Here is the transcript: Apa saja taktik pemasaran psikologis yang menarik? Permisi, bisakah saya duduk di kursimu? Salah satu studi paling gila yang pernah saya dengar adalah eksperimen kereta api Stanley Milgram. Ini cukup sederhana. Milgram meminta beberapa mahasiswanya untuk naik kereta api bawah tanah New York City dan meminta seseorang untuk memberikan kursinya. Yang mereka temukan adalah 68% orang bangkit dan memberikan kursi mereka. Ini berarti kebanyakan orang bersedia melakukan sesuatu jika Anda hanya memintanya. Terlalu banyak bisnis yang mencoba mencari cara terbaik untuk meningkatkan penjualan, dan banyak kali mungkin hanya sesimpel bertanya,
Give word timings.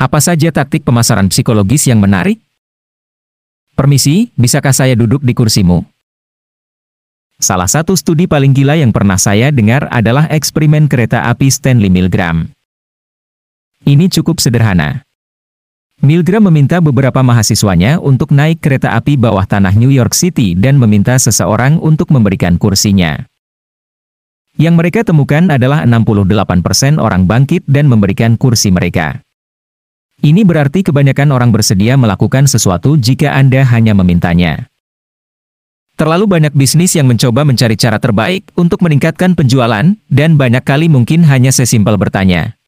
Apa 0.00 0.16
saja 0.16 0.48
taktik 0.48 0.80
pemasaran 0.80 1.28
psikologis 1.28 1.84
yang 1.84 2.00
menarik? 2.00 2.40
Permisi, 3.76 4.32
bisakah 4.32 4.72
saya 4.72 4.96
duduk 4.96 5.20
di 5.20 5.36
kursimu? 5.36 5.84
Salah 7.36 7.68
satu 7.68 7.92
studi 7.92 8.24
paling 8.24 8.56
gila 8.56 8.80
yang 8.80 8.96
pernah 8.96 9.20
saya 9.20 9.52
dengar 9.52 9.92
adalah 9.92 10.24
eksperimen 10.32 10.88
kereta 10.88 11.28
api 11.28 11.52
Stanley 11.52 11.92
Milgram. 11.92 12.48
Ini 13.84 14.08
cukup 14.08 14.40
sederhana. 14.40 15.04
Milgram 16.00 16.48
meminta 16.48 16.80
beberapa 16.80 17.20
mahasiswanya 17.20 18.00
untuk 18.00 18.32
naik 18.32 18.64
kereta 18.64 18.96
api 18.96 19.20
bawah 19.20 19.44
tanah 19.44 19.76
New 19.76 19.92
York 19.92 20.16
City 20.16 20.56
dan 20.56 20.80
meminta 20.80 21.12
seseorang 21.20 21.76
untuk 21.76 22.08
memberikan 22.08 22.56
kursinya. 22.56 23.28
Yang 24.56 24.74
mereka 24.80 25.00
temukan 25.04 25.52
adalah 25.52 25.84
68% 25.84 26.96
orang 26.96 27.28
bangkit 27.28 27.68
dan 27.68 27.84
memberikan 27.84 28.40
kursi 28.40 28.72
mereka. 28.72 29.20
Ini 30.20 30.44
berarti 30.44 30.84
kebanyakan 30.84 31.32
orang 31.32 31.48
bersedia 31.48 31.96
melakukan 31.96 32.44
sesuatu 32.44 33.00
jika 33.00 33.32
Anda 33.32 33.64
hanya 33.64 33.96
memintanya. 33.96 34.68
Terlalu 35.96 36.28
banyak 36.28 36.52
bisnis 36.52 36.92
yang 36.92 37.08
mencoba 37.08 37.40
mencari 37.40 37.72
cara 37.72 37.96
terbaik 37.96 38.52
untuk 38.52 38.84
meningkatkan 38.84 39.32
penjualan, 39.32 39.96
dan 40.12 40.30
banyak 40.36 40.60
kali 40.60 40.92
mungkin 40.92 41.24
hanya 41.24 41.48
sesimpel 41.48 41.96
bertanya, 41.96 42.59